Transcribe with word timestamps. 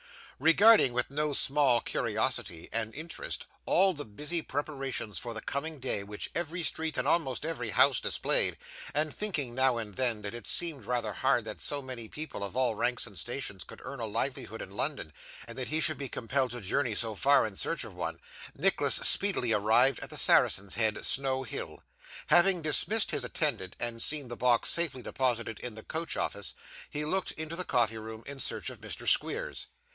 Regarding, 0.39 0.93
with 0.93 1.11
no 1.11 1.33
small 1.33 1.79
curiosity 1.81 2.67
and 2.73 2.95
interest, 2.95 3.45
all 3.67 3.93
the 3.93 4.03
busy 4.05 4.41
preparations 4.41 5.19
for 5.19 5.35
the 5.35 5.41
coming 5.41 5.77
day 5.77 6.01
which 6.03 6.31
every 6.33 6.63
street 6.63 6.97
and 6.97 7.07
almost 7.07 7.45
every 7.45 7.69
house 7.69 7.99
displayed; 8.01 8.57
and 8.95 9.15
thinking, 9.15 9.53
now 9.53 9.77
and 9.77 9.93
then, 9.97 10.23
that 10.23 10.33
it 10.33 10.47
seemed 10.47 10.85
rather 10.85 11.13
hard 11.13 11.45
that 11.45 11.61
so 11.61 11.83
many 11.83 12.07
people 12.07 12.43
of 12.43 12.57
all 12.57 12.73
ranks 12.73 13.05
and 13.05 13.19
stations 13.19 13.63
could 13.63 13.79
earn 13.83 13.99
a 13.99 14.07
livelihood 14.07 14.59
in 14.63 14.71
London, 14.71 15.13
and 15.47 15.55
that 15.59 15.67
he 15.67 15.79
should 15.79 15.99
be 15.99 16.09
compelled 16.09 16.49
to 16.49 16.61
journey 16.61 16.95
so 16.95 17.13
far 17.13 17.45
in 17.45 17.55
search 17.55 17.83
of 17.83 17.93
one; 17.93 18.19
Nicholas 18.55 18.95
speedily 18.95 19.53
arrived 19.53 19.99
at 19.99 20.09
the 20.09 20.17
Saracen's 20.17 20.73
Head, 20.73 21.05
Snow 21.05 21.43
Hill. 21.43 21.83
Having 22.25 22.63
dismissed 22.63 23.11
his 23.11 23.23
attendant, 23.23 23.75
and 23.79 24.01
seen 24.01 24.29
the 24.29 24.35
box 24.35 24.69
safely 24.71 25.03
deposited 25.03 25.59
in 25.59 25.75
the 25.75 25.83
coach 25.83 26.17
office, 26.17 26.55
he 26.89 27.05
looked 27.05 27.29
into 27.33 27.55
the 27.55 27.63
coffee 27.63 27.99
room 27.99 28.23
in 28.25 28.39
search 28.39 28.71
of 28.71 28.81
Mr. 28.81 29.07
Squeers. 29.07 29.67